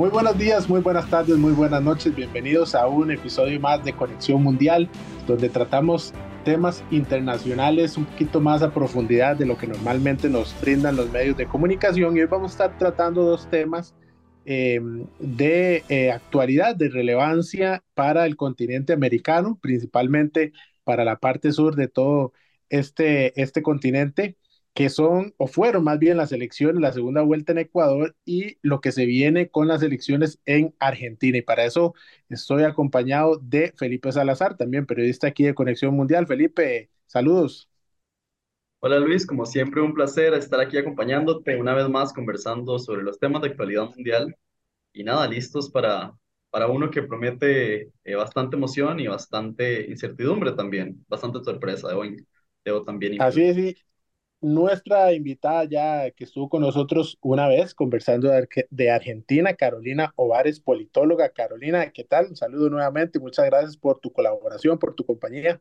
[0.00, 2.16] Muy buenos días, muy buenas tardes, muy buenas noches.
[2.16, 4.88] Bienvenidos a un episodio más de Conexión Mundial,
[5.26, 10.96] donde tratamos temas internacionales un poquito más a profundidad de lo que normalmente nos brindan
[10.96, 12.16] los medios de comunicación.
[12.16, 13.94] Y hoy vamos a estar tratando dos temas
[14.46, 21.76] em, de eh, actualidad, de relevancia para el continente americano, principalmente para la parte sur
[21.76, 22.32] de todo
[22.70, 24.38] este, este continente
[24.74, 28.80] que son o fueron más bien las elecciones, la segunda vuelta en Ecuador y lo
[28.80, 31.38] que se viene con las elecciones en Argentina.
[31.38, 31.94] Y para eso
[32.28, 36.26] estoy acompañado de Felipe Salazar, también periodista aquí de Conexión Mundial.
[36.26, 37.68] Felipe, saludos.
[38.82, 43.18] Hola Luis, como siempre un placer estar aquí acompañándote una vez más conversando sobre los
[43.18, 44.34] temas de actualidad mundial
[44.92, 46.14] y nada, listos para,
[46.50, 52.04] para uno que promete eh, bastante emoción y bastante incertidumbre también, bastante sorpresa, debo,
[52.64, 53.14] debo también.
[53.18, 53.76] Así es, sí
[54.40, 58.30] nuestra invitada ya que estuvo con nosotros una vez conversando
[58.70, 61.30] de, Argentina, Carolina Ovares, politóloga.
[61.30, 62.28] Carolina, ¿qué tal?
[62.28, 65.60] Un saludo nuevamente y muchas gracias por tu colaboración, por tu compañía.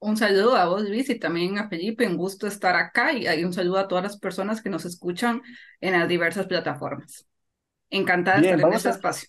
[0.00, 2.06] Un saludo a vos, Luis, y también a Felipe.
[2.06, 5.42] Un gusto estar acá y un saludo a todas las personas que nos escuchan
[5.80, 7.26] en las diversas plataformas.
[7.90, 9.28] Encantada de estar en este espacio.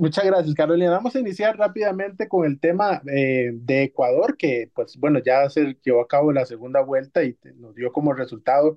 [0.00, 0.90] Muchas gracias, Carolina.
[0.90, 5.78] Vamos a iniciar rápidamente con el tema eh, de Ecuador, que pues bueno, ya se
[5.82, 8.76] llevó a cabo la segunda vuelta y nos dio como resultado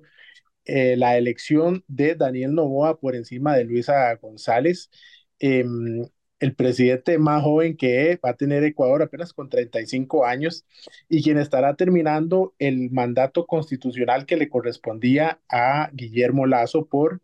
[0.64, 4.90] eh, la elección de Daniel Novoa por encima de Luisa González,
[5.38, 6.06] em,
[6.40, 10.66] el presidente más joven que va a tener Ecuador apenas con 35 años
[11.08, 17.22] y quien estará terminando el mandato constitucional que le correspondía a Guillermo Lazo por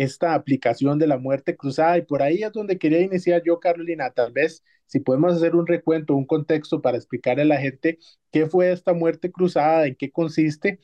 [0.00, 1.98] esta aplicación de la muerte cruzada.
[1.98, 5.66] Y por ahí es donde quería iniciar yo, Carolina, tal vez si podemos hacer un
[5.66, 7.98] recuento, un contexto para explicarle a la gente
[8.32, 10.80] qué fue esta muerte cruzada, en qué consiste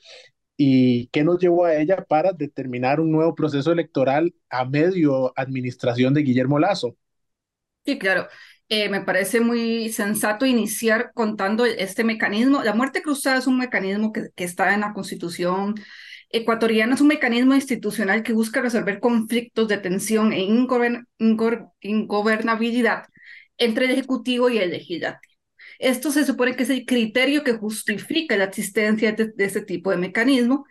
[0.56, 6.14] y qué nos llevó a ella para determinar un nuevo proceso electoral a medio administración
[6.14, 6.96] de Guillermo Lazo.
[7.85, 8.29] Sí, claro.
[8.68, 12.62] Eh, me parece muy sensato iniciar contando este mecanismo.
[12.62, 15.74] La muerte cruzada es un mecanismo que, que está en la Constitución
[16.31, 20.41] ecuatoriano es un mecanismo institucional que busca resolver conflictos de tensión e
[21.81, 23.05] ingobernabilidad
[23.59, 25.36] entre el Ejecutivo y el Legislativo.
[25.79, 29.97] Esto se supone que es el criterio que justifica la existencia de, este tipo de
[29.98, 30.67] mecanismo.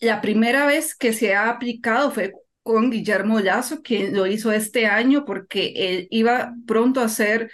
[0.00, 2.32] La primera vez que se ha aplicado fue
[2.62, 7.50] con Guillermo Lazo, quien lo hizo este año porque él iba pronto a ser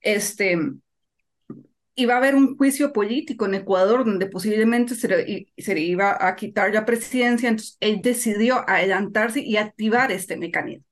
[0.00, 0.58] este,
[2.00, 6.72] iba a haber un juicio político en Ecuador donde posiblemente se le, iba a quitar
[6.74, 10.84] la presidencia, entonces él decidió adelantarse y activar este mecanismo.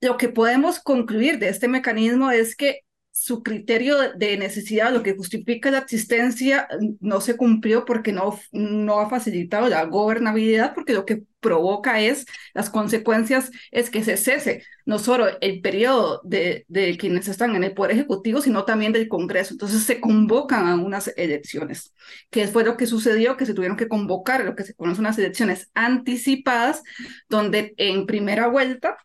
[0.00, 2.80] Lo que podemos concluir de este mecanismo es que
[3.12, 6.66] su criterio de necesidad, lo que justifica la existencia,
[7.00, 12.24] no se cumplió porque no, no ha facilitado la gobernabilidad, porque lo que provoca es,
[12.54, 17.64] las consecuencias es que se cese no solo el periodo de, de quienes están en
[17.64, 19.54] el Poder Ejecutivo, sino también del Congreso.
[19.54, 21.94] Entonces se convocan a unas elecciones,
[22.30, 25.18] que fue lo que sucedió, que se tuvieron que convocar lo que se conocen unas
[25.18, 26.82] elecciones anticipadas,
[27.28, 28.96] donde en primera vuelta,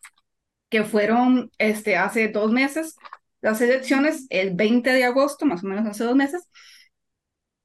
[0.70, 2.96] que fueron este, hace dos meses,
[3.50, 6.42] las elecciones el 20 de agosto, más o menos hace dos meses,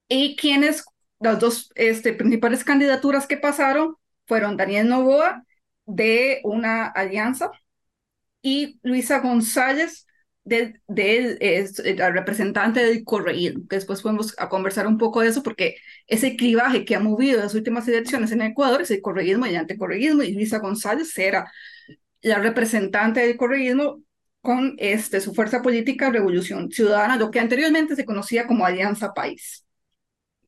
[0.07, 0.85] y quienes,
[1.19, 3.95] las dos este, principales candidaturas que pasaron
[4.25, 5.43] fueron Daniel Novoa
[5.85, 7.51] de una alianza
[8.41, 10.05] y Luisa González
[10.43, 10.81] del,
[11.97, 15.77] la representante del correísmo, que después podemos a conversar un poco de eso, porque
[16.07, 19.57] ese clivaje que ha movido las últimas elecciones en Ecuador es el correísmo y el
[19.57, 21.51] anticorreísmo, y Luisa González era
[22.21, 24.01] la representante del correísmo
[24.43, 29.65] con este, su fuerza política Revolución Ciudadana, lo que anteriormente se conocía como Alianza País.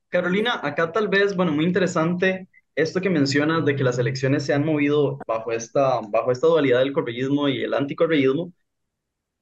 [0.09, 4.53] Carolina, acá tal vez, bueno, muy interesante esto que mencionas de que las elecciones se
[4.53, 8.51] han movido bajo esta, bajo esta dualidad del correísmo y el anticorreísmo,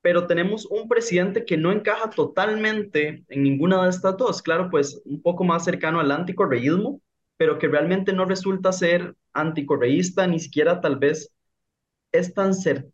[0.04, 4.44] pero tenemos un presidente que no encaja totalmente en ninguna de estas dos.
[4.44, 7.02] Claro, pues un poco más cercano al anticorreísmo,
[7.38, 11.34] pero que realmente no resulta ser anticorreísta, ni siquiera tal vez
[12.12, 12.93] es tan certero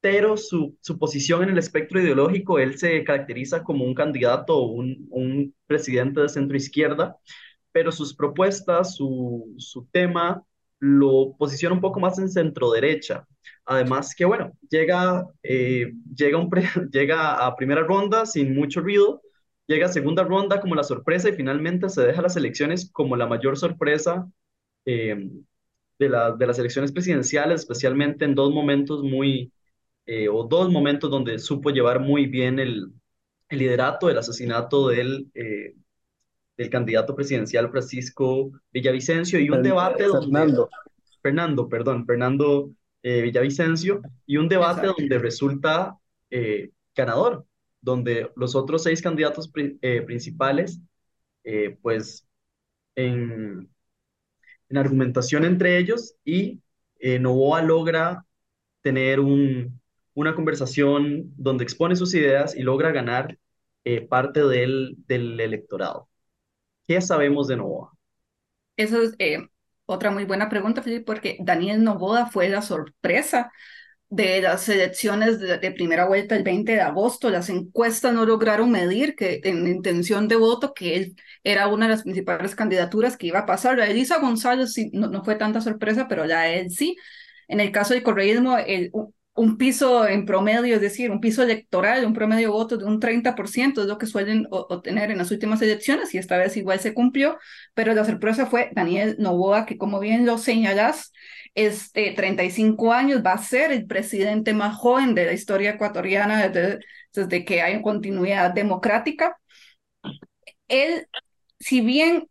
[0.00, 4.66] pero su, su posición en el espectro ideológico, él se caracteriza como un candidato o
[4.72, 7.16] un, un, presidente de centro izquierda,
[7.72, 10.44] pero sus propuestas, su, su tema,
[10.80, 13.26] lo posiciona un poco más en centro derecha.
[13.66, 16.50] Además que, bueno, llega, eh, llega, un
[16.92, 19.22] llega a primera ronda sin mucho ruido,
[19.66, 23.26] llega a segunda ronda como la sorpresa y finalmente se deja las elecciones como la
[23.26, 24.28] mayor sorpresa
[24.86, 25.30] eh,
[25.98, 29.52] de, la, de las elecciones presidenciales, especialmente en dos momentos muy,
[30.12, 32.92] eh, o dos momentos donde supo llevar muy bien el,
[33.48, 35.76] el liderato del asesinato del, eh,
[36.56, 40.26] del candidato presidencial Francisco Villavicencio y un debate donde...
[40.26, 40.68] Fernando.
[41.22, 42.70] Fernando, perdón, Fernando
[43.04, 45.00] eh, Villavicencio, y un debate Exacto.
[45.00, 45.96] donde resulta
[46.28, 47.44] eh, ganador,
[47.80, 50.80] donde los otros seis candidatos pri- principales,
[51.82, 52.26] pues
[52.96, 53.70] en,
[54.68, 56.58] en argumentación entre ellos, y
[57.20, 58.24] Novoa logra
[58.82, 59.79] tener un,
[60.14, 63.38] una conversación donde expone sus ideas y logra ganar
[63.84, 66.08] eh, parte del, del electorado.
[66.86, 67.92] ¿Qué sabemos de Novoa?
[68.76, 69.38] Eso es eh,
[69.86, 73.52] otra muy buena pregunta, Felipe, porque Daniel Noboa fue la sorpresa
[74.08, 77.30] de las elecciones de, de primera vuelta el 20 de agosto.
[77.30, 81.92] Las encuestas no lograron medir que en intención de voto que él era una de
[81.92, 83.78] las principales candidaturas que iba a pasar.
[83.78, 86.96] La Elisa González no fue tanta sorpresa, pero la de él sí.
[87.48, 88.90] En el caso del correísmo, el,
[89.40, 93.00] un- piso en promedio, es decir, un piso electoral, un promedio de votos de un
[93.00, 96.94] 30% es lo que suelen obtener en las últimas elecciones y esta vez igual se
[96.94, 97.38] cumplió,
[97.74, 101.12] pero la sorpresa fue Daniel Noboa, que como bien lo señalas,
[101.54, 106.78] este, 35 años, va a ser el presidente más joven de la historia ecuatoriana desde,
[107.14, 109.36] desde que hay continuidad democrática.
[110.68, 111.06] Él,
[111.58, 112.28] si bien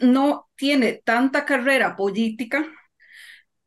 [0.00, 2.66] no tiene tanta carrera política,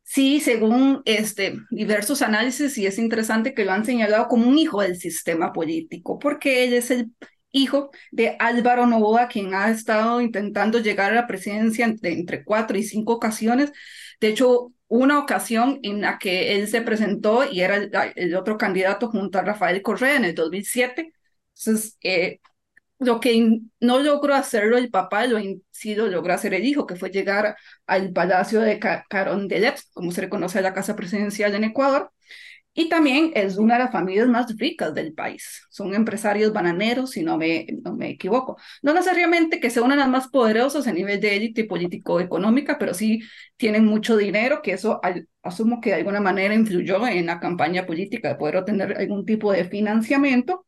[0.09, 4.81] sí, según este, diversos análisis, y es interesante que lo han señalado como un hijo
[4.81, 7.11] del sistema político, porque él es el
[7.51, 12.77] hijo de Álvaro Novoa, quien ha estado intentando llegar a la presidencia de entre cuatro
[12.77, 13.71] y cinco ocasiones.
[14.19, 18.57] De hecho, una ocasión en la que él se presentó y era el, el otro
[18.57, 21.13] candidato junto a Rafael Correa en el 2007.
[21.55, 22.39] Entonces, eh,
[22.99, 25.39] lo que no logró hacerlo el papá, lo
[25.71, 27.55] sí lo logró hacer el hijo, que fue llegar
[27.87, 28.79] al Palacio de
[29.09, 32.11] Carondelet, como se le conoce a la Casa Presidencial en Ecuador,
[32.73, 35.65] y también es una de las familias más ricas del país.
[35.69, 38.57] Son empresarios bananeros, si no me, no me equivoco.
[38.81, 42.93] No necesariamente que sean una de las más poderosas a nivel de élite político-económica, pero
[42.93, 43.21] sí
[43.57, 45.01] tienen mucho dinero, que eso
[45.43, 49.51] asumo que de alguna manera influyó en la campaña política de poder obtener algún tipo
[49.51, 50.65] de financiamiento.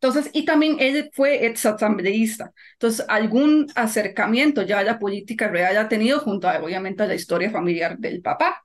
[0.00, 2.52] Entonces, y también él fue exasambleísta.
[2.74, 7.14] Entonces, algún acercamiento ya a la política real ha tenido junto a, obviamente, a la
[7.14, 8.62] historia familiar del papá.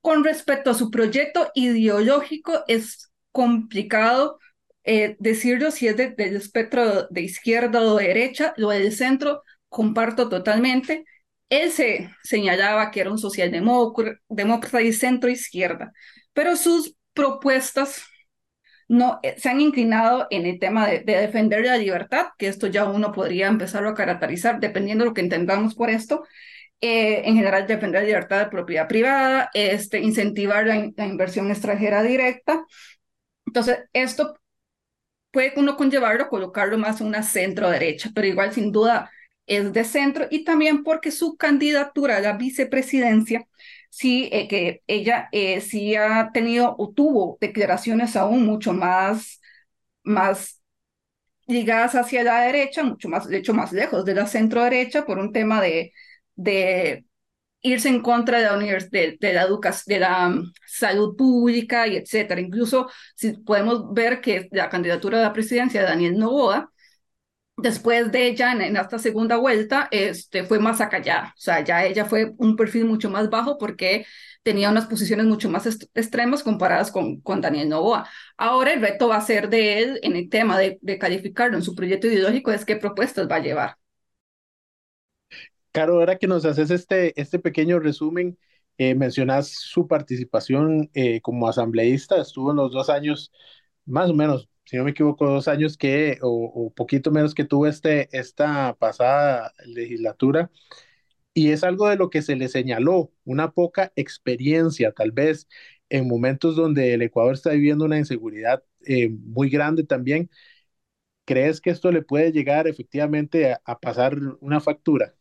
[0.00, 4.38] Con respecto a su proyecto ideológico, es complicado
[4.84, 8.54] eh, decirlo si es de, del espectro de izquierda o de derecha.
[8.56, 11.04] Lo del centro comparto totalmente.
[11.50, 15.92] Él se señalaba que era un socialdemócrata y centro-izquierda,
[16.32, 18.02] pero sus propuestas
[18.90, 22.86] no, se han inclinado en el tema de, de, defender la libertad, que esto ya
[22.86, 26.24] uno podría empezarlo a caracterizar dependiendo de lo que entendamos por esto.
[26.80, 32.02] Eh, en general, defender la libertad de propiedad privada, este, incentivar la, la inversión extranjera
[32.02, 32.64] directa.
[33.46, 34.34] Entonces, esto
[35.30, 39.10] puede uno conllevarlo, colocarlo más en una centro derecha, pero igual sin duda
[39.46, 43.46] es de centro y también porque su candidatura a la vicepresidencia
[43.90, 49.40] sí, eh, que ella eh, sí ha tenido o tuvo declaraciones aún mucho más,
[50.04, 50.62] más
[51.46, 55.18] ligadas hacia la derecha, mucho más, de hecho, más lejos de la centro derecha por
[55.18, 55.92] un tema de,
[56.36, 57.04] de
[57.62, 59.46] irse en contra de la, de, de la
[59.86, 62.40] de la um, salud pública y etcétera.
[62.40, 66.72] Incluso si podemos ver que la candidatura a la presidencia de Daniel Novoa,
[67.62, 71.34] después de ella en, esta segunda vuelta este, fue más acallada.
[71.36, 74.06] O sea, ya ella fue un perfil mucho más bajo porque
[74.42, 78.08] tenía unas posiciones mucho más extremas comparadas con, con Daniel Novoa.
[78.36, 81.62] Ahora el reto va a ser de él en el tema de, de calificarlo en
[81.62, 83.76] su proyecto ideológico, es qué propuestas va a llevar.
[85.72, 88.36] Caro, ahora que nos haces este, este pequeño resumen,
[88.78, 93.32] eh, mencionas su participación eh, como asambleísta, estuvo en los dos años,
[93.86, 97.44] más o menos, si no me equivoco, dos años que, o, o poquito menos que
[97.44, 100.50] tuvo este, esta pasada legislatura,
[101.34, 105.48] y es algo de lo que se le señaló, una poca experiencia, tal vez
[105.90, 110.30] en momentos donde el Ecuador está viviendo una inseguridad eh, muy grande también.
[111.26, 115.14] ¿Crees que esto le puede llegar efectivamente a, a pasar una factura?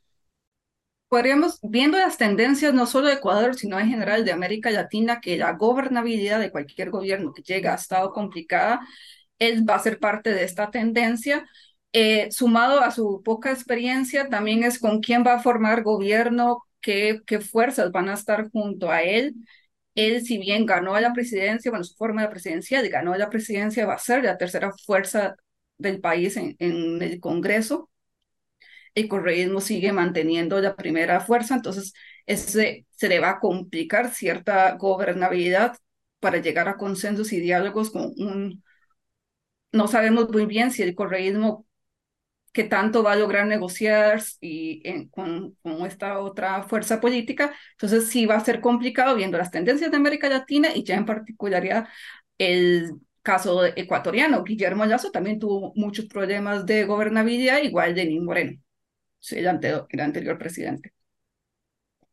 [1.08, 5.38] podríamos, viendo las tendencias no solo de Ecuador, sino en general de América Latina, que
[5.38, 8.81] la gobernabilidad de cualquier gobierno que llega ha estado complicada,
[9.39, 11.48] él va a ser parte de esta tendencia.
[11.93, 17.22] Eh, sumado a su poca experiencia, también es con quién va a formar gobierno, qué,
[17.25, 19.36] qué fuerzas van a estar junto a él.
[19.96, 23.96] Él, si bien ganó la presidencia, bueno, su forma de presidencia, ganó la presidencia, va
[23.96, 25.36] a ser la tercera fuerza
[25.77, 27.89] del país en, en el Congreso
[28.96, 31.93] el correísmo sigue manteniendo la primera fuerza, entonces
[32.25, 35.77] ese, se le va a complicar cierta gobernabilidad
[36.19, 38.63] para llegar a consensos y diálogos con un...
[39.72, 41.66] No sabemos muy bien si el correísmo
[42.52, 47.54] que tanto va a lograr negociar y con, con, esta otra fuerza política.
[47.74, 51.06] Entonces sí va a ser complicado viendo las tendencias de América Latina y ya en
[51.06, 51.88] particularidad
[52.38, 54.44] el caso ecuatoriano.
[54.44, 58.60] Guillermo Lazo también tuvo muchos problemas de gobernabilidad, igual de Denis Moreno,
[59.32, 59.48] el,
[59.90, 60.94] el anterior presidente.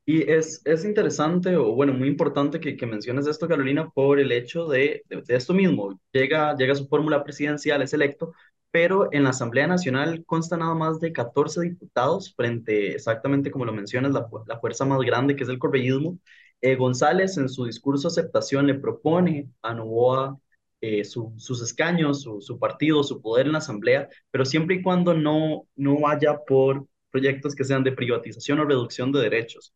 [0.09, 4.31] Y es, es interesante, o bueno, muy importante que, que menciones esto, Carolina, por el
[4.31, 6.01] hecho de, de, esto mismo.
[6.13, 8.33] Llega, llega su fórmula presidencial, es electo,
[8.71, 13.73] pero en la Asamblea Nacional consta nada más de 14 diputados frente, exactamente como lo
[13.73, 16.19] mencionas, la, la fuerza más grande que es el correísmo.
[16.61, 20.39] Eh, González en su discurso de aceptación le propone a Novoa
[20.81, 25.15] eh, sus escaños, su, su, partido, su poder en la Asamblea, pero siempre y cuando
[25.15, 29.75] no, no vaya por proyectos que sean de privatización o reducción de derechos.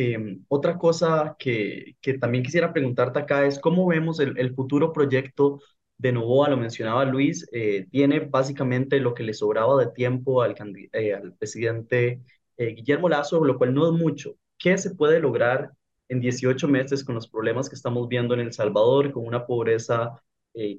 [0.00, 4.92] Em, otra cosa que, que, también quisiera preguntarte acá es cómo vemos el, el futuro
[4.92, 5.60] proyecto
[5.96, 10.54] de Novoa, lo mencionaba Luis, eh, tiene básicamente lo que le sobraba de tiempo al,
[10.92, 12.22] eh, al presidente
[12.56, 14.36] eh, Guillermo Lazo, lo cual no es mucho.
[14.56, 15.72] ¿Qué se puede lograr
[16.08, 20.22] en 18 meses con los problemas que estamos viendo en El Salvador, con una pobreza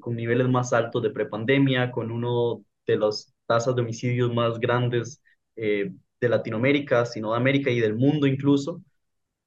[0.01, 5.21] con niveles más altos de prepandemia, con uno de las tasas de homicidios más grandes
[5.55, 5.93] de
[6.29, 8.81] Latinoamérica, sino de América y del mundo incluso?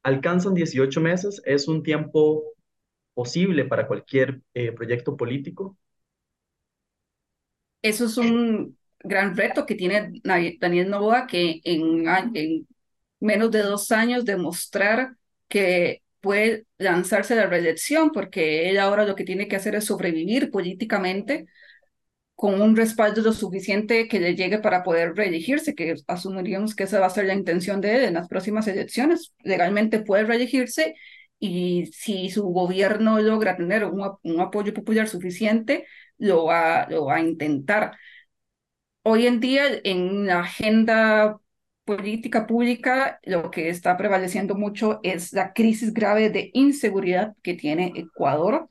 [0.03, 2.45] Alcanzan 18 meses, es un tiempo
[3.15, 5.77] posible para cualquier eh, proyecto político.
[7.83, 10.13] Eso es un gran reto que tiene
[10.61, 12.69] Daniel Novoa, que en, en
[13.21, 15.17] menos de dos años demostrar
[15.49, 19.87] que puede lanzarse a la reelección, porque él ahora lo que tiene que hacer es
[19.87, 21.47] sobrevivir políticamente
[22.43, 26.99] con un respaldo lo suficiente que le llegue para poder reelegirse, que asumiríamos que esa
[26.99, 29.33] va a ser la intención de él en las próximas elecciones.
[29.45, 30.97] Legalmente puede reelegirse
[31.39, 35.87] y si su gobierno logra tener un, apoyo popular suficiente,
[36.19, 37.93] lo va a intentar.
[39.03, 41.39] Hoy en día, en la agenda
[41.85, 47.93] política pública, lo que está prevaleciendo mucho es la crisis grave de inseguridad que tiene
[47.95, 48.69] Ecuador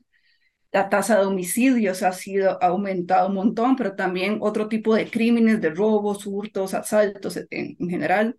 [0.72, 5.60] la tasa de homicidios ha sido aumentado un montón, pero también otro tipo de crímenes,
[5.60, 8.36] de robos, hurtos, asaltos en, general.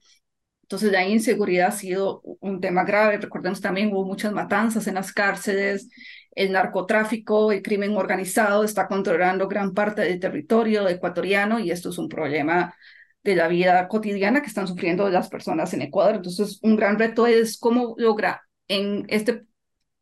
[0.63, 3.17] Entonces la inseguridad ha sido un tema grave.
[3.19, 5.89] Recordemos también hubo muchas matanzas en las cárceles,
[6.31, 11.97] el narcotráfico, el crimen organizado está controlando gran parte del territorio ecuatoriano y esto es
[11.99, 12.75] un problema
[13.23, 16.15] de la vida cotidiana que están sufriendo las personas en Ecuador.
[16.15, 19.45] Entonces un gran reto es cómo logra en este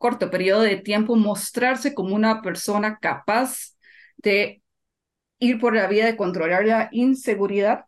[0.02, 3.78] corto periodo de tiempo mostrarse como una persona capaz
[4.18, 4.64] de
[5.40, 7.86] ir por la vía de controlar la inseguridad.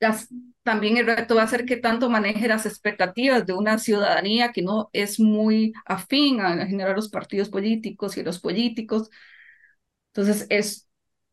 [0.00, 0.28] Las,
[0.64, 4.62] también el reto va a ser que tanto maneje las expectativas de una ciudadanía que
[4.62, 9.10] no es muy afín a generar los partidos políticos y los políticos.
[10.08, 10.88] Entonces es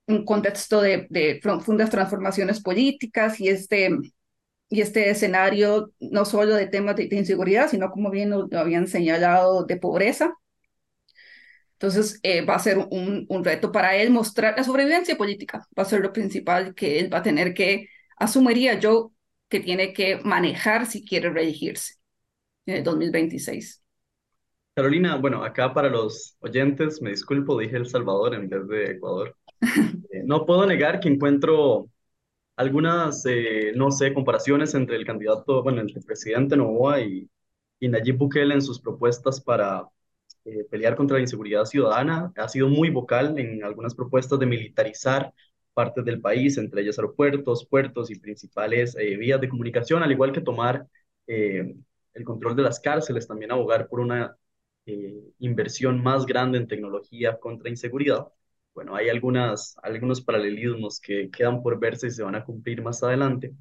[0.07, 3.89] un contexto de, de profundas transformaciones políticas y este
[4.69, 9.65] y este escenario no solo de temas de, inseguridad, sino como bien lo, habían señalado,
[9.65, 10.35] de pobreza.
[11.73, 15.83] Entonces eh, va a ser un, un, reto para él mostrar la sobrevivencia política, va
[15.83, 19.13] a ser lo principal que él va a tener que, asumiría yo,
[19.47, 21.95] que tiene que manejar si quiere reelegirse
[22.65, 23.81] en el 2026.
[24.75, 29.35] Carolina, bueno, acá para los oyentes, me disculpo, dije El Salvador en vez de Ecuador.
[30.11, 31.87] Eh, no puedo negar que encuentro
[32.59, 37.29] algunas, eh, no sé, comparaciones entre el candidato, bueno, entre el presidente Novoa y,
[37.79, 39.87] y Nayib Bukele en sus propuestas para
[40.45, 42.33] eh, pelear contra la inseguridad ciudadana.
[42.35, 45.33] Ha sido muy vocal en algunas propuestas de militarizar
[45.73, 50.33] partes del país, entre ellas aeropuertos, puertos y principales eh, vías de comunicación, al igual
[50.33, 50.85] que tomar
[51.27, 54.35] el control de las cárceles, también abogar por una
[55.37, 58.27] inversión más grande en tecnología contra inseguridad
[58.73, 63.03] bueno, hay algunas, algunos paralelismos que quedan por verse y se van a cumplir más
[63.03, 63.53] adelante.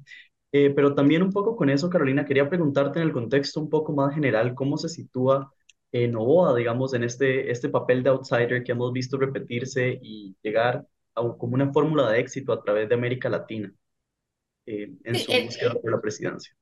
[0.51, 3.93] Eh, pero también un poco con eso, Carolina, quería preguntarte en el contexto un poco
[3.93, 5.51] más general, ¿cómo se sitúa
[5.91, 10.85] eh, Novoa, digamos, en este, este papel de outsider que hemos visto repetirse y llegar
[11.15, 13.73] a, como una fórmula de éxito a través de América Latina
[14.65, 16.53] eh, en su búsqueda por la presidencia?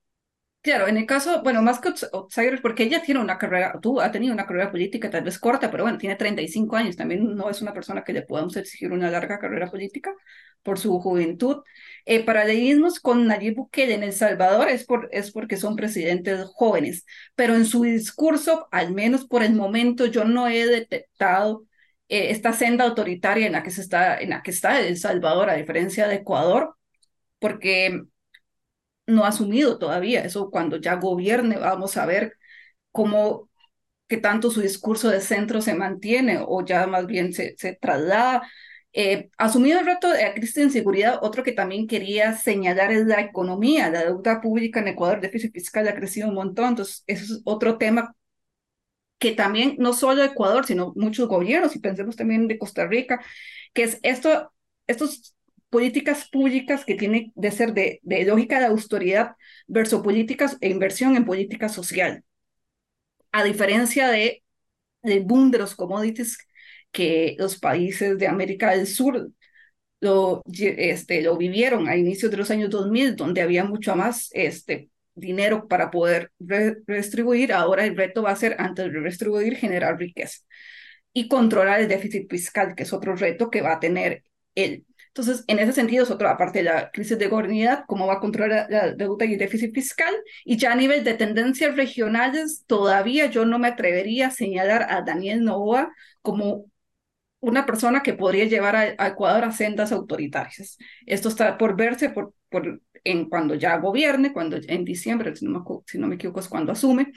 [0.67, 4.11] Claro, en el caso, bueno, más que outsiders, porque ella tiene una carrera, tú ha
[4.11, 7.61] tenido una carrera política tal vez corta, pero bueno, tiene 35 años, también no es
[7.61, 10.13] una persona que le podamos exigir una larga carrera política
[10.63, 11.63] por su juventud.
[12.03, 17.05] Eh, paralelismos con Nayib Bukele en El Salvador es, por, es porque son presidentes jóvenes,
[17.35, 21.63] pero en su discurso, al menos por el momento, yo no he detectado
[22.09, 25.49] eh, esta senda autoritaria en la que se está, en la que está El Salvador,
[25.49, 26.75] a diferencia de Ecuador,
[27.39, 28.01] porque
[29.07, 30.21] no ha asumido todavía.
[30.23, 32.37] Eso cuando ya gobierne vamos a ver
[32.91, 33.49] cómo
[34.07, 38.49] que tanto su discurso de centro se mantiene o ya más bien se, traslada.
[38.93, 43.05] Eh, asumido el reto de la crisis de inseguridad, otro que también quería señalar es
[43.05, 43.89] la economía.
[43.89, 48.15] La deuda pública en Ecuador, déficit fiscal ha crecido un montón, entonces es otro tema
[49.19, 53.21] que también no solo Ecuador, sino muchos gobiernos, y pensemos también de Costa Rica,
[53.73, 54.53] que es esto,
[54.87, 55.35] estos
[55.69, 59.35] políticas públicas que tienen de ser de, de lógica de autoridad
[59.67, 62.23] versus políticas e inversión en política social.
[63.31, 64.43] A diferencia de,
[65.03, 66.37] del boom de los commodities
[66.91, 69.29] que los países de América del Sur
[69.99, 74.89] lo, este, lo vivieron a inicios de los años 2000, donde había mucho más este,
[75.15, 80.39] dinero para poder redistribuir, ahora el reto va a ser, antes de redistribuir, generar riqueza
[81.13, 84.23] y controlar el déficit fiscal, que es otro reto que va a tener
[84.55, 84.85] él.
[85.17, 88.19] Entonces, en ese sentido, es otra parte de la crisis de gobernabilidad, cómo va a
[88.19, 90.13] controlar la, deuda y el déficit fiscal.
[90.45, 95.01] Y ya a nivel de tendencias regionales, todavía yo no me atrevería a señalar a
[95.01, 96.65] Daniel Novoa como
[97.39, 100.77] una persona que podría llevar a, Ecuador a sendas autoritarias.
[101.05, 102.33] Esto está por verse por,
[103.03, 106.47] en cuando ya gobierne, cuando en diciembre, si no, me, si no me equivoco, es
[106.47, 107.11] cuando asume.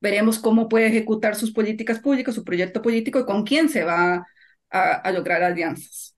[0.00, 4.26] Veremos cómo puede ejecutar sus políticas públicas, su proyecto político y con quién se va
[4.70, 6.13] a, lograr alianzas.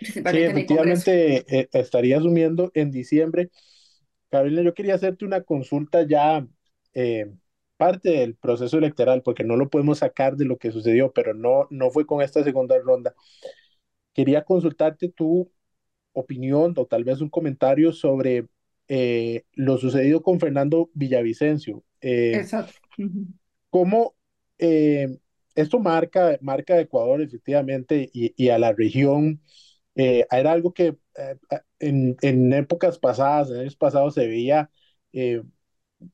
[0.00, 3.50] Sí, efectivamente eh, estaría asumiendo en diciembre.
[4.30, 6.46] Carolina, yo quería hacerte una consulta ya
[6.94, 7.32] eh,
[7.76, 11.66] parte del proceso electoral, porque no lo podemos sacar de lo que sucedió, pero no,
[11.70, 13.14] no fue con esta segunda ronda.
[14.12, 15.50] Quería consultarte tu
[16.12, 18.46] opinión o tal vez un comentario sobre
[18.88, 21.84] eh, lo sucedido con Fernando Villavicencio.
[22.00, 22.72] Eh, Exacto.
[23.70, 24.14] ¿Cómo
[24.58, 25.18] eh,
[25.54, 29.42] esto marca, marca a Ecuador efectivamente y, y a la región?
[29.96, 30.96] Era algo que
[31.78, 34.70] en, en, épocas pasadas, en años pasados, se veía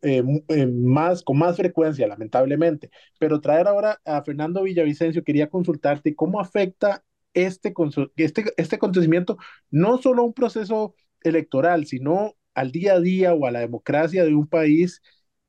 [0.03, 2.91] eh, eh, más, con más frecuencia, lamentablemente.
[3.19, 7.75] Pero traer ahora a Fernando Villavicencio, quería consultarte cómo afecta este,
[8.17, 9.39] este, este acontecimiento
[9.71, 14.25] no solo a un proceso electoral, sino al día a día o a la democracia
[14.25, 15.03] de un país,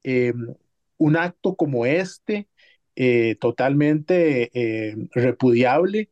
[0.03, 0.33] eh,
[0.97, 2.47] un acto como este,
[3.39, 4.51] totalmente
[5.13, 6.09] repudiable,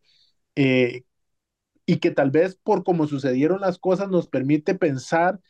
[1.92, 5.42] y que tal vez por cómo sucedieron las cosas nos permite pensar,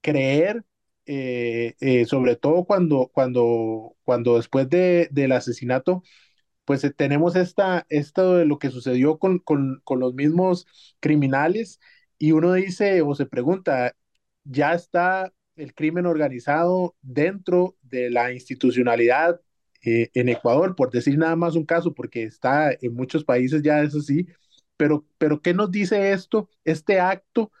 [0.00, 0.64] creer
[1.06, 6.04] eh, eh, sobre todo cuando, cuando, cuando después de, del asesinato,
[6.64, 10.66] pues eh, tenemos esta, esto de lo que sucedió con, con, con, los mismos
[11.00, 11.80] criminales
[12.16, 13.96] y uno dice o se pregunta,
[14.44, 19.40] ¿ya está el crimen organizado dentro de la institucionalidad
[19.82, 20.76] en Ecuador?
[20.76, 24.28] Por decir nada más un caso, porque está en muchos países ya eso sí,
[24.78, 27.52] pero, pero ¿qué nos dice esto, este acto?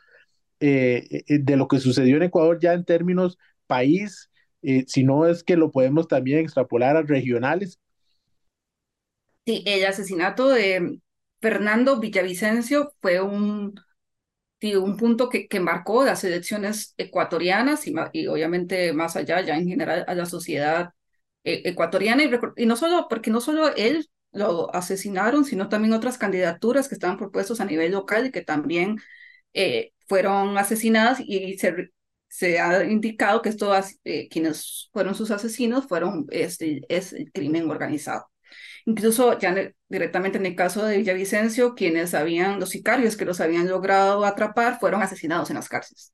[0.60, 4.28] Eh, eh, de lo que sucedió en Ecuador ya en términos país,
[4.62, 7.78] eh, si no es que lo podemos también extrapolar a regionales.
[9.46, 10.98] Sí, el asesinato de
[11.40, 13.80] Fernando Villavicencio fue un,
[14.62, 19.68] un punto que, que marcó las elecciones ecuatorianas y, y, obviamente más allá, ya en
[19.68, 20.90] general a la sociedad
[21.44, 26.88] ecuatoriana y, y, no solo, porque no solo él lo asesinaron, sino también otras candidaturas
[26.88, 28.98] que estaban propuestos a nivel local y que también
[29.54, 31.90] eh, fueron asesinadas y se,
[32.28, 37.70] se ha indicado que estos, eh, quienes fueron sus asesinos fueron este, es el crimen
[37.70, 38.30] organizado.
[38.86, 39.54] Incluso ya
[39.88, 44.78] directamente en el caso de Villavicencio, quienes habían, los sicarios que los habían logrado atrapar,
[44.80, 46.12] fueron asesinados en las cárceles.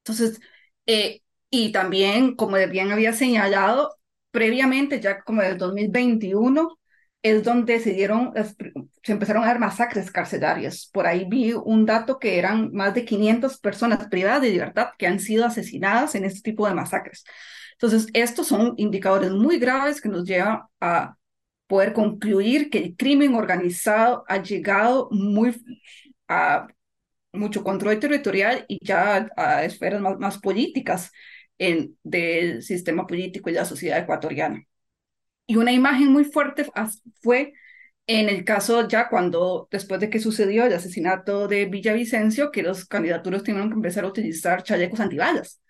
[0.00, 0.40] Entonces,
[0.86, 3.96] eh, y también, como bien había señalado,
[4.30, 6.78] previamente, ya como del 2021,
[7.22, 8.32] es donde se dieron,
[9.02, 10.88] se empezaron a dar masacres carcelarias.
[10.92, 15.06] Por ahí vi un dato que eran más de 500 personas privadas de libertad que
[15.06, 17.24] han sido asesinadas en este tipo de masacres.
[17.72, 21.16] Entonces, estos son indicadores muy graves que nos llevan a
[21.66, 25.54] poder concluir que el crimen organizado ha llegado muy
[26.28, 26.68] a
[27.32, 31.12] mucho control territorial y ya a esferas más, más políticas
[31.58, 34.62] en, del sistema político y la sociedad ecuatoriana.
[35.46, 36.66] Y una imagen muy fuerte
[37.20, 37.52] fue
[38.06, 42.84] en el caso ya cuando, después de que sucedió el asesinato de Villavicencio, que los
[42.86, 45.60] candidaturos tuvieron que empezar a utilizar chalecos antibalas.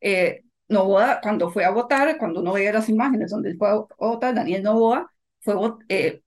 [0.00, 4.34] Eh, Novoa, cuando fue a votar, cuando uno veía las imágenes donde fue a votar,
[4.34, 5.10] Daniel Novoa
[5.40, 5.54] fue,
[5.88, 6.22] eh,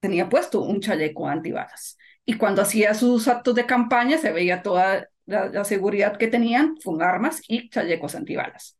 [0.00, 1.96] tenía puesto un chaleco antibalas.
[2.24, 6.76] Y cuando hacía sus actos de campaña se veía toda la, la seguridad que tenían
[6.84, 8.78] con armas y chalecos antibalas.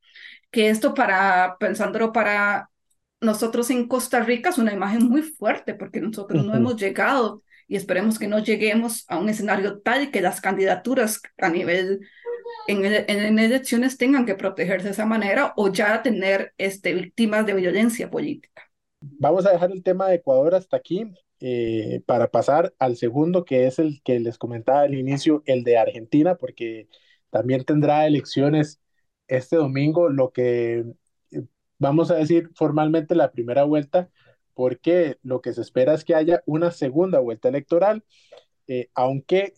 [0.50, 2.70] Que esto para, pensándolo para
[3.20, 7.76] nosotros en Costa Rica es una imagen muy fuerte porque nosotros no hemos llegado y
[7.76, 12.00] esperemos que no lleguemos a un escenario tal que las candidaturas a nivel
[12.66, 17.54] en, en, elecciones tengan que protegerse de esa manera o ya tener este, víctimas de
[17.54, 18.62] violencia política.
[19.00, 21.12] Vamos a dejar el tema de Ecuador hasta aquí.
[21.42, 25.78] eh, para pasar al segundo, que es el que les comentaba al inicio, el de
[25.78, 26.86] Argentina, porque
[27.30, 28.78] también tendrá elecciones
[29.26, 30.84] este domingo, lo que
[31.80, 34.08] vamos a decir formalmente la primera vuelta,
[34.54, 38.04] porque lo que se espera es que haya una segunda vuelta electoral,
[38.68, 39.54] eh, aunque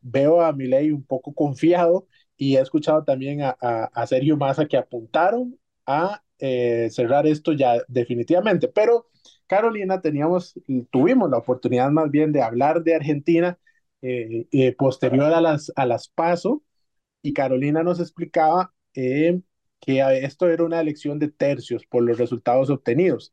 [0.00, 4.76] veo a Milei un poco confiado y he escuchado también a, a Sergio Massa que
[4.76, 9.08] apuntaron a cerrar esto ya definitivamente, pero
[9.46, 10.54] Carolina teníamos,
[10.90, 13.58] tuvimos la oportunidad más bien de hablar de Argentina
[14.06, 16.62] eh, eh, posterior a las, a las PASO
[17.22, 19.40] y Carolina nos explicaba eh,
[19.84, 23.32] que esto era una elección de tercios por los resultados obtenidos.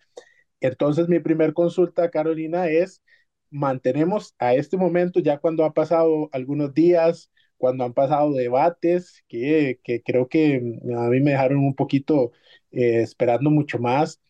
[0.59, 3.01] Entonces mi primer consulta, Carolina, es,
[3.49, 9.79] mantenemos a este momento, ya cuando ha pasado algunos días, cuando han pasado debates, que,
[9.83, 12.31] que creo que a mí me dejaron un poquito
[12.71, 14.21] esperando mucho más,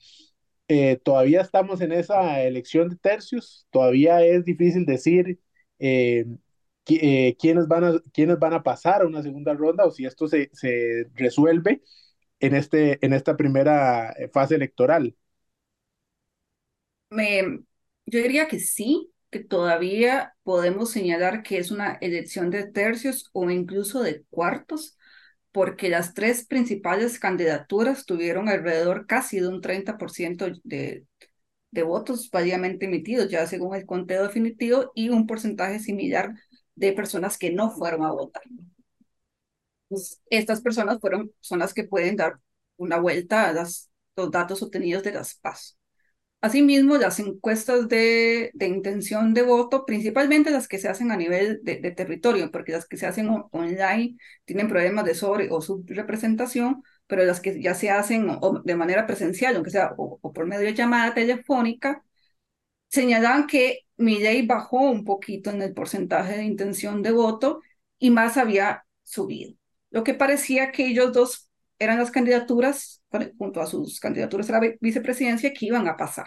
[0.68, 5.40] eh, todavía estamos en esa elección de tercios, todavía es difícil decir
[5.80, 6.26] eh,
[6.88, 10.28] eh, quiénes, van a, quiénes van a pasar a una segunda ronda o si esto
[10.28, 11.82] se, se resuelve
[12.42, 15.16] en, este, en esta primera fase electoral.
[17.10, 17.42] Me,
[18.06, 23.50] yo diría que sí, que todavía podemos señalar que es una elección de tercios o
[23.50, 24.98] incluso de cuartos,
[25.52, 31.06] porque las tres principales candidaturas tuvieron alrededor casi de un 30% de,
[31.72, 36.34] de votos válidamente emitidos, ya según el conteo definitivo, y un porcentaje similar
[36.76, 38.44] de personas que no fueron a votar.
[39.92, 42.40] Pues, estas personas fueron, son las que pueden dar
[42.78, 45.78] una vuelta a las, los datos obtenidos de las PAS.
[46.42, 51.60] Asimismo, las encuestas de, de, intención de voto, principalmente las que se hacen a nivel
[51.64, 56.84] de, de territorio, porque las que se hacen online tienen problemas de sobre o subrepresentación,
[57.08, 58.30] pero las que ya se hacen
[58.66, 62.04] de manera presencial, aunque sea o, por medio de llamada telefónica,
[62.90, 67.62] señalaban que ley bajó un poquito en el porcentaje de intención de voto
[68.00, 69.56] y más había subido.
[69.92, 71.50] Lo que parecía que ellos dos
[71.80, 73.02] eran las candidaturas,
[73.38, 76.26] junto a sus candidaturas a la vicepresidencia, que iban a pasar.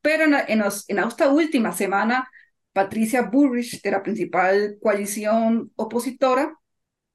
[0.00, 2.28] Pero en, esta última semana,
[2.72, 6.54] Patricia Burrich, de la principal coalición opositora,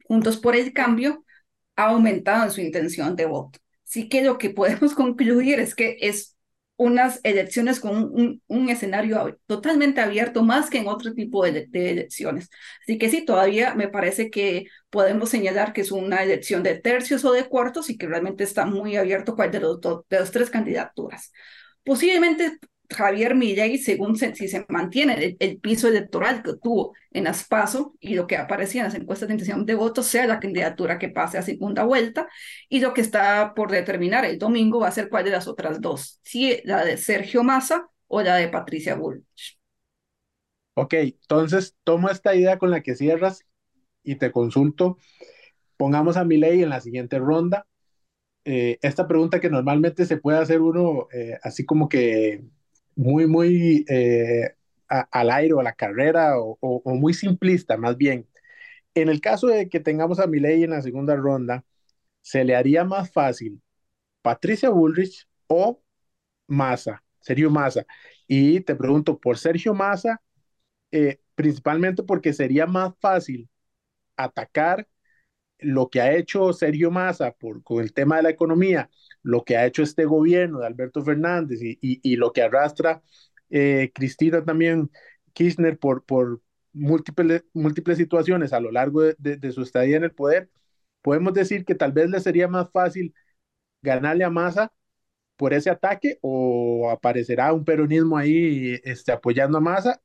[0.08, 1.24] Juntos por el Cambio,
[1.76, 3.60] ha aumentado en su intención de voto.
[3.86, 6.36] Así que lo que podemos concluir es que es
[6.80, 12.50] unas elecciones con un, escenario totalmente abierto, más que en otro tipo de, de, elecciones.
[12.82, 17.26] Así que sí, todavía me parece que podemos señalar que es una elección de tercios
[17.26, 20.50] o de cuartos y que realmente está muy abierto cuál de los, de las tres
[20.50, 21.34] candidaturas.
[21.84, 28.16] Posiblemente Javier Milley, según si se mantiene el, piso electoral que tuvo en Aspaso y
[28.16, 31.38] lo que aparecía en las encuestas de intención de voto, sea la candidatura que pase
[31.38, 32.28] a segunda vuelta,
[32.68, 35.82] y lo que está por determinar el domingo va a ser cuál de las otras
[35.82, 39.60] dos, si la de Sergio Massa o la de Patricia Bullrich.
[40.74, 43.46] Ok, entonces tomo esta idea con la que cierras
[44.02, 44.98] y te consulto.
[45.78, 47.68] Pongamos a Milley en la siguiente ronda.
[48.46, 52.46] Eh, esta pregunta que normalmente se puede hacer uno eh, así como que
[53.00, 54.56] muy, muy eh,
[54.90, 58.28] al aire o a la carrera o, muy simplista, más bien.
[58.96, 61.64] En el caso de que tengamos a Milei en la segunda ronda,
[62.22, 63.62] ¿se le haría más fácil
[64.22, 65.82] Patricia Bullrich o
[66.48, 67.86] Massa, Sergio Massa?
[68.28, 70.22] Y te pregunto, por Sergio Massa,
[70.92, 73.50] eh, principalmente porque sería más fácil
[74.18, 74.88] atacar
[75.60, 78.90] lo que ha hecho Sergio Massa por, con el tema de la economía,
[79.24, 83.02] lo que ha hecho este gobierno de Alberto Fernández y, y, lo que arrastra
[83.50, 84.92] eh, Cristina también
[85.34, 86.42] Kirchner por, por
[86.74, 90.50] múltiples, múltiples situaciones a lo largo de, de, su estadía en el poder,
[91.02, 93.14] podemos decir que tal vez le sería más fácil
[93.82, 94.74] ganarle a Massa
[95.38, 100.02] por ese ataque o aparecerá un peronismo ahí este, apoyando a Massa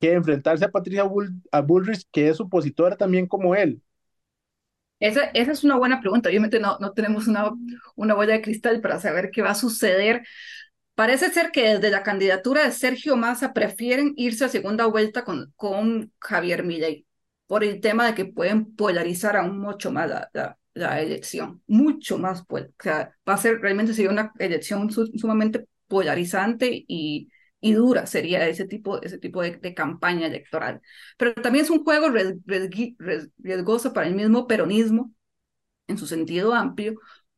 [0.00, 1.04] que enfrentarse a Patricia
[1.52, 3.82] a Bullrich, que es opositora también como él.
[5.04, 6.30] Esa, esa es una buena pregunta.
[6.30, 7.50] Obviamente no, no tenemos una,
[7.94, 10.26] una bola de cristal para saber qué va a suceder.
[10.94, 15.52] Parece ser que desde la candidatura de Sergio Massa prefieren irse a segunda vuelta con,
[15.56, 17.06] con Javier Milei
[17.46, 22.16] por el tema de que pueden polarizar aún mucho más la, la, la elección, mucho
[22.18, 22.42] más.
[22.48, 27.28] O sea, va a ser realmente sería una elección sumamente polarizante y,
[27.64, 30.82] y dura sería ese tipo, ese tipo de, de campaña electoral.
[31.16, 32.08] Pero también es un juego
[33.38, 35.12] riesgoso para el mismo peronismo,
[35.88, 36.94] en su sentido amplio,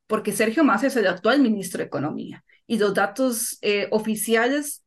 [0.07, 4.85] porque Sergio Massa es el actual ministro de Economía y los datos eh, oficiales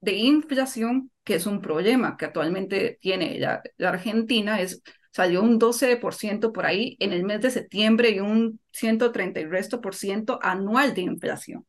[0.00, 4.82] de inflación, que es un problema que actualmente tiene la, la Argentina, es,
[5.12, 9.80] salió un 12% por ahí en el mes de septiembre y un 130 y resto
[9.80, 11.66] por ciento anual de inflación.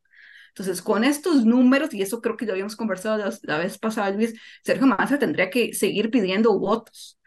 [0.54, 4.10] Entonces, con estos números, y eso creo que ya habíamos conversado la, la vez pasada,
[4.10, 7.18] Luis, Sergio Massa tendría que seguir pidiendo votos.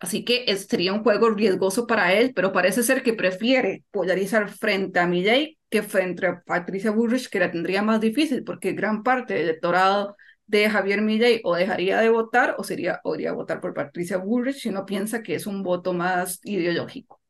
[0.00, 5.00] Así que sería un juego riesgoso para él, pero parece ser que prefiere polarizar frente
[5.00, 9.34] a Milley que frente a Patricia Bullrich, que la tendría más difícil, porque gran parte
[9.34, 13.60] del electorado de Javier Milley o dejaría de votar o sería o iría a votar
[13.60, 17.20] por Patricia Bullrich si no piensa que es un voto más ideológico.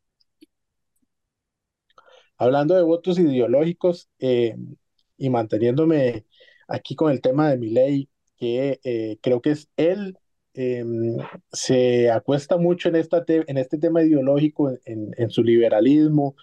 [2.37, 4.55] Hablando de votos ideológicos eh,
[5.19, 6.27] y manteniéndome
[6.69, 10.19] aquí con el tema de Milley, que eh, creo que es él
[10.55, 11.17] em,
[11.53, 16.37] se acuesta mucho en, esta en este tema ideológico, en, en su liberalismo,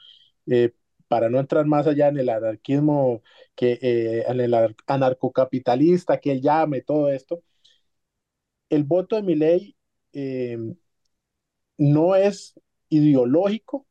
[0.47, 0.71] eh,
[1.07, 3.21] para no entrar más allá en el anarquismo,
[3.55, 4.55] que, eh, en el
[4.87, 7.43] anarcocapitalista que él llame, todo esto,
[8.69, 9.75] el voto de mi ley
[10.13, 10.57] eh,
[11.77, 12.53] no es
[12.89, 13.87] ideológico,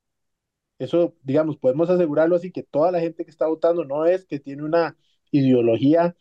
[0.85, 4.41] eso, digamos, podemos asegurarlo así, que toda la gente que está votando no es que
[4.41, 4.97] tiene una
[5.31, 6.17] ideología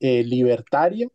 [0.00, 1.08] eh, libertaria,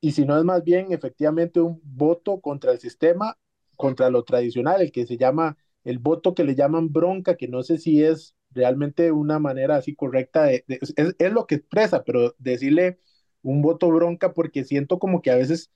[0.00, 3.38] y si no es más bien efectivamente un voto contra el sistema,
[3.76, 7.62] contra lo tradicional, el que se llama el voto que le llaman bronca, que no
[7.62, 12.98] sé si es realmente una manera así correcta, de, es, lo que expresa, pero decirle
[13.42, 15.70] un voto bronca porque siento como que a veces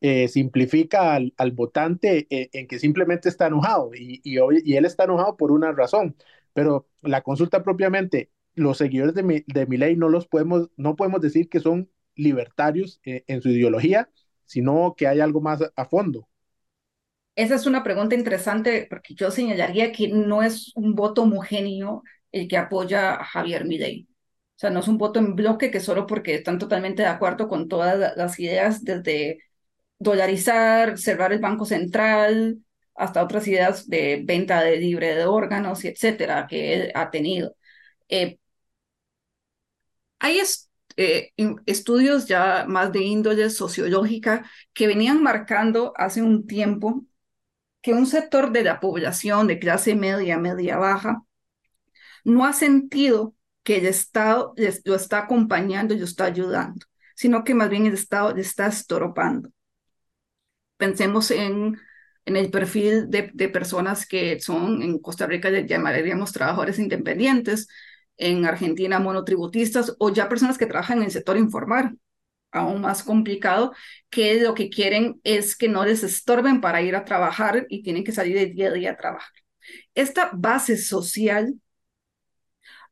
[0.00, 4.84] eh, simplifica al, al votante eh, en que simplemente está enojado y, y, y, él
[4.84, 6.16] está enojado por una razón,
[6.52, 10.96] pero la consulta propiamente, los seguidores de mi, de mi ley no los podemos, no
[10.96, 14.10] podemos decir que son libertarios eh, en su ideología,
[14.44, 16.28] sino que hay algo más a fondo.
[17.34, 22.48] Esa es una pregunta interesante porque yo señalaría que no es un voto homogéneo el
[22.48, 24.06] que apoya a Javier Milei.
[24.10, 27.46] O sea, no es un voto en bloque que solo porque están totalmente de acuerdo
[27.48, 29.40] con todas las ideas desde
[29.98, 32.58] dolarizar, cerrar el Banco Central,
[32.94, 37.56] hasta otras ideas de venta de libre de órganos, etcétera, que él ha tenido.
[38.08, 38.38] Eh,
[40.18, 40.40] hay
[40.96, 41.32] eh,
[41.66, 47.04] estudios ya más de índole sociológica que venían marcando hace un tiempo
[47.82, 51.24] que un sector de la población de clase media, media baja,
[52.24, 54.54] no ha sentido que el Estado
[54.84, 58.66] lo está acompañando y lo está ayudando, sino que más bien el Estado le está
[58.66, 59.50] estoropando.
[60.76, 61.78] Pensemos en,
[62.24, 67.68] el perfil de, personas que son, en Costa Rica llamaríamos trabajadores independientes,
[68.18, 71.98] en Argentina monotributistas o ya personas que trabajan en el sector informal
[72.52, 73.72] aún más complicado,
[74.10, 78.04] que lo que quieren es que no les estorben para ir a trabajar y tienen
[78.04, 79.32] que salir de día a día a trabajar.
[79.94, 81.54] Esta base social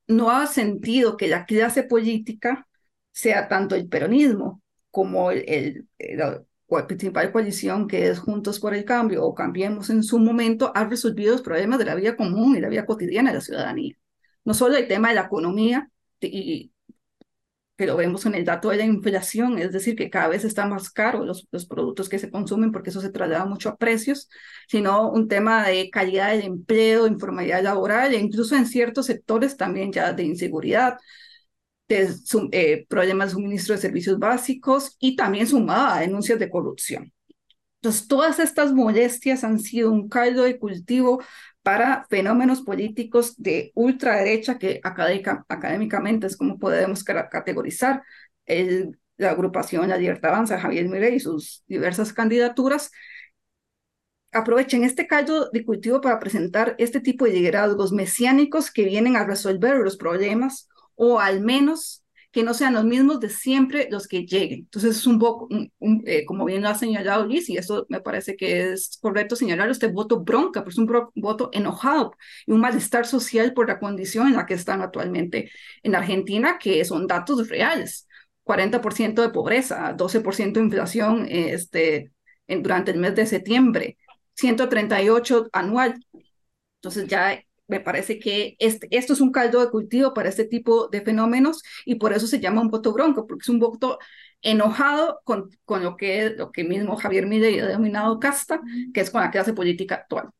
[0.06, 2.66] no ha sentido que la clase política
[3.12, 5.88] sea tanto el peronismo como el,
[6.86, 11.32] principal coalición que es Juntos por el Cambio o Cambiemos en su momento, ha resolvido
[11.32, 13.94] los problemas de la vida común y la vida cotidiana de la ciudadanía.
[14.44, 16.72] No solo el tema de la economía y
[17.76, 20.70] que lo vemos en el dato de la inflación, es decir, que cada vez están
[20.70, 24.28] más caros los, los productos que se consumen porque eso se traslada mucho a precios,
[24.68, 29.92] sino un tema de calidad del empleo, informalidad laboral e incluso en ciertos sectores también
[29.92, 30.98] ya de inseguridad,
[31.88, 37.12] eh, problemas de suministro de servicios básicos y también sumada a denuncias de corrupción.
[37.76, 41.22] Entonces, todas estas molestias han sido un caldo de cultivo
[41.62, 48.02] para fenómenos políticos de ultraderecha que académica, académicamente es como podemos categorizar
[49.16, 52.90] la agrupación La Libertad Avanza, Javier Milei y sus diversas candidaturas,
[54.32, 59.24] aprovechen este caldo de cultivo para presentar este tipo de liderazgos mesiánicos que vienen a
[59.24, 62.04] resolver los problemas o al menos
[62.34, 64.60] que no sean los mismos de siempre los que lleguen.
[64.60, 65.48] Entonces es un poco,
[66.04, 69.70] eh, como bien lo ha señalado Luis, y eso me parece que es correcto señalar,
[69.70, 74.34] este voto bronca, pues un voto enojado y un malestar social por la condición en
[74.34, 75.50] la que están actualmente
[75.84, 78.08] en Argentina, que son datos reales.
[78.42, 82.12] 40% de pobreza, 12% de inflación este,
[82.48, 83.96] en, durante el mes de septiembre,
[84.34, 85.94] 138 anual.
[86.76, 90.88] Entonces ya me parece que este, esto es un caldo de cultivo para este tipo
[90.88, 93.98] de fenómenos y por eso se llama un voto bronco, porque es un voto
[94.42, 98.60] enojado con, con lo, que, lo que mismo Javier Milei ha denominado casta,
[98.92, 100.30] que es con la clase política actual.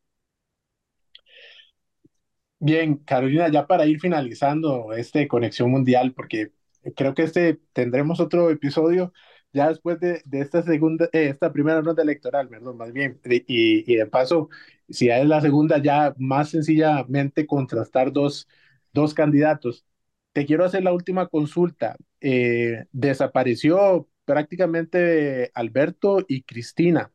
[2.59, 6.53] Bien, Carolina, ya para ir finalizando este Conexión Mundial, porque
[6.97, 9.13] creo que este tendremos otro episodio
[9.55, 13.97] ya después de, de esta segunda, eh, esta primera ronda electoral, perdón, más bien, y,
[13.97, 14.51] de paso,
[14.89, 18.49] si es la segunda, ya más sencillamente contrastar dos,
[18.93, 19.87] dos candidatos.
[20.33, 21.97] Te quiero hacer la última consulta.
[22.21, 27.13] Eh, desapareció prácticamente Alberto y Cristina.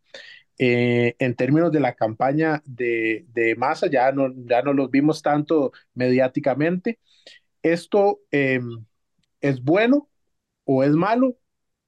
[0.58, 5.22] Eh, en términos de la campaña de, de Massa, ya no, ya no los vimos
[5.22, 7.00] tanto mediáticamente.
[7.62, 8.22] Esto
[9.42, 10.10] es bueno
[10.66, 11.38] o es malo,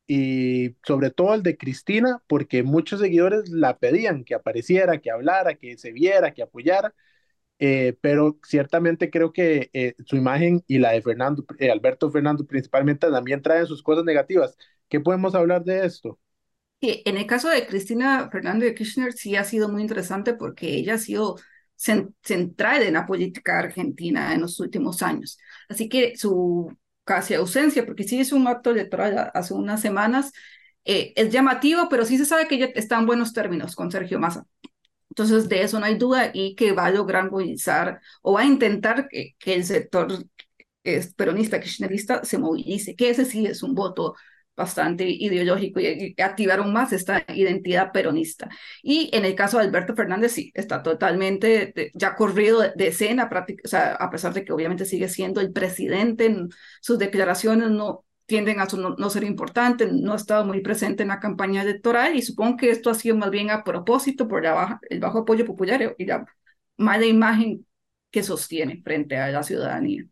[0.08, 5.56] y sobre todo el de Cristina, porque muchos seguidores la pedían que apareciera, que hablara,
[5.56, 6.94] que se viera, que apoyara,
[7.60, 12.46] eh, pero ciertamente creo que eh, su imagen y la de Fernando, eh, Alberto Fernando
[12.46, 14.58] principalmente, también traen sus cosas negativas.
[14.90, 16.20] ¿Qué podemos hablar de esto?
[16.84, 20.96] en el caso de Cristina Fernando de Kirchner sí ha sido muy interesante porque ella
[20.96, 21.38] ha sido
[21.76, 25.38] central en la política argentina en los últimos años.
[25.70, 26.76] Así que su
[27.12, 30.32] casi ausencia, porque sí es un acto electoral hace unas semanas,
[30.86, 34.18] eh, es llamativo, pero sí se sabe que ella está en buenos términos con Sergio
[34.18, 34.46] Massa.
[35.10, 38.46] Entonces, de eso no hay duda y que va a lograr movilizar o va a
[38.46, 40.24] intentar que, que el sector
[40.84, 44.16] es peronista, kirchnerista, se movilice, que ese sí es un voto
[44.62, 48.50] bastante ideológico y, activaron más esta identidad peronista.
[48.84, 53.30] Y en el caso de Alberto Fernández, sí, está totalmente ya corrido de, escena,
[53.64, 56.50] o sea, a pesar de que obviamente sigue siendo el presidente, en
[56.82, 61.20] sus declaraciones no tienden a no, ser importantes, no ha estado muy presente en la
[61.20, 65.00] campaña electoral y supongo que esto ha sido más bien a propósito por la el
[65.02, 66.26] bajo apoyo popular y la
[66.78, 67.66] mala imagen
[68.10, 70.06] que sostiene frente a la ciudadanía.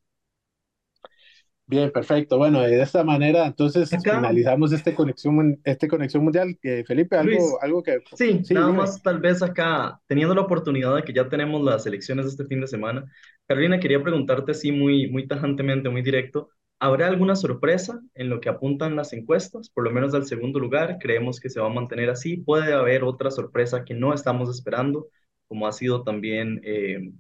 [1.70, 2.40] Bien, perfecto.
[2.40, 6.58] Bueno, de esta manera, entonces finalizamos este conexión, este conexión mundial.
[6.64, 8.00] Eh, Felipe, algo, algo que.
[8.16, 12.26] Sí, nada más, tal vez acá, teniendo la oportunidad de que ya tenemos las elecciones
[12.26, 13.06] este fin de semana,
[13.46, 16.50] Carolina, quería preguntarte así muy, muy tajantemente, muy directo.
[16.80, 19.70] ¿Habrá alguna sorpresa en lo que apuntan las encuestas?
[19.70, 22.38] Por lo menos del segundo lugar, creemos que se va a mantener así.
[22.38, 25.08] ¿Puede haber otra sorpresa que no estamos esperando,
[25.48, 27.12] como ha sido también eh,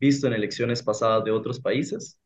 [0.00, 2.18] visto en elecciones pasadas de otros países?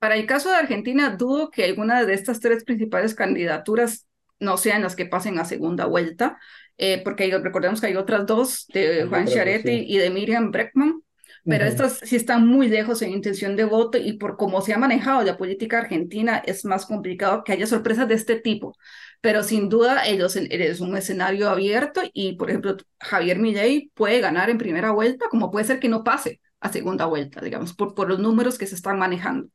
[0.00, 4.06] Para el caso de Argentina, dudo que alguna de estas tres principales candidaturas
[4.38, 6.38] no sean las que pasen a segunda vuelta,
[6.78, 11.02] eh, porque recordemos que hay otras dos, de Juan Chiaretti y de Miriam Breckman,
[11.44, 14.78] pero estas sí están muy lejos en intención de voto y por cómo se ha
[14.78, 18.76] manejado la política argentina es más complicado que haya sorpresas de este tipo.
[19.20, 24.48] Pero sin duda ellos es un escenario abierto y, por ejemplo, Javier Milei puede ganar
[24.48, 28.08] en primera vuelta, como puede ser que no pase a segunda vuelta, digamos, por, por
[28.08, 29.50] los números que se están manejando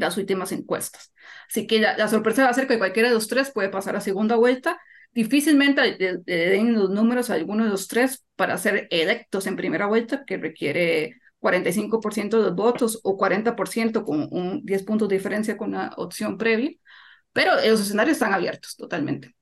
[0.00, 1.12] las últimas encuestas.
[1.48, 4.00] Así que la, sorpresa va a ser que cualquiera de los tres puede pasar a
[4.00, 4.80] segunda vuelta.
[5.12, 9.86] Difícilmente le, den los números a alguno de los tres para ser electos en primera
[9.86, 15.56] vuelta, que requiere 45% de los votos o 40% con un 10 puntos de diferencia
[15.56, 16.72] con la opción previa.
[17.32, 19.34] Pero los escenarios están abiertos totalmente.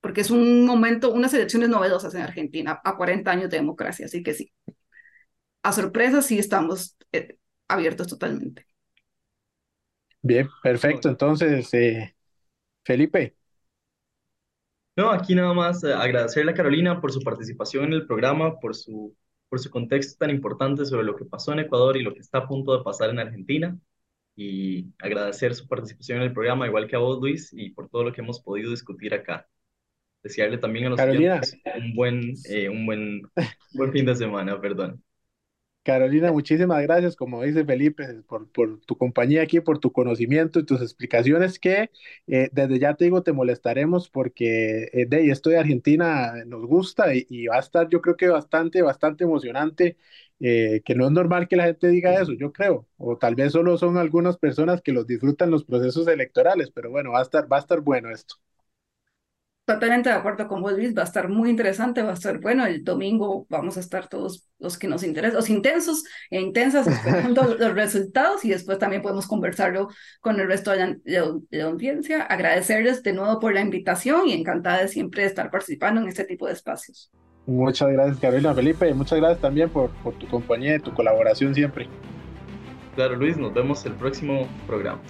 [0.00, 4.06] Porque es un momento, unas elecciones novedosas en Argentina a 40 años de democracia.
[4.06, 4.52] Así que sí,
[5.62, 8.65] a sorpresa sí estamos eh, abiertos totalmente.
[10.26, 11.08] Bien, perfecto.
[11.08, 12.16] Entonces, eh,
[12.84, 13.36] Felipe.
[14.96, 18.74] No, aquí nada más eh, agradecerle a Carolina por su participación en el programa, por
[18.74, 19.14] su,
[19.48, 22.38] por su contexto tan importante sobre lo que pasó en Ecuador y lo que está
[22.38, 23.78] a punto de pasar en Argentina.
[24.34, 28.04] Y agradecer su participación en el programa, igual que a vos, Luis, y por todo
[28.04, 29.46] lo que hemos podido discutir acá.
[30.24, 31.40] Desearle también a los Carolina.
[31.76, 33.22] un buen, eh, un buen,
[33.74, 35.02] buen fin de semana, perdón.
[35.86, 40.82] Carolina, muchísimas gracias, como dice Felipe, por, tu compañía aquí, por tu conocimiento y tus
[40.82, 41.92] explicaciones que
[42.26, 47.14] eh, desde ya te digo, te molestaremos porque eh, de esto de Argentina nos gusta
[47.14, 49.96] y, va a estar yo creo que bastante, bastante emocionante,
[50.40, 53.52] eh, que no es normal que la gente diga eso, yo creo, o tal vez
[53.52, 57.50] solo son algunas personas que los disfrutan los procesos electorales, pero bueno, va a estar,
[57.50, 58.34] va a estar bueno esto.
[59.66, 60.96] Totalmente de acuerdo con vos, Luis.
[60.96, 62.64] Va a estar muy interesante, va a estar bueno.
[62.64, 67.56] El domingo vamos a estar todos los que nos interesan, los intensos e intensas, esperando
[67.58, 69.88] los resultados y después también podemos conversarlo
[70.20, 72.22] con el resto de la, audiencia.
[72.22, 76.46] Agradecerles de nuevo por la invitación y encantada de siempre estar participando en este tipo
[76.46, 77.10] de espacios.
[77.44, 81.52] Muchas gracias, Carolina Felipe, y muchas gracias también por, por tu compañía y tu colaboración
[81.56, 81.88] siempre.
[82.94, 85.00] Claro, Luis, nos vemos el próximo programa.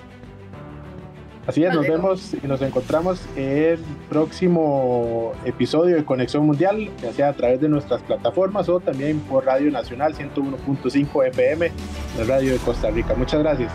[1.46, 3.78] Así es, nos vemos y nos encontramos en el
[4.08, 9.46] próximo episodio de Conexión Mundial, ya sea a través de nuestras plataformas o también por
[9.46, 11.70] Radio Nacional 101.5 FM,
[12.18, 13.14] la radio de Costa Rica.
[13.14, 13.72] Muchas gracias.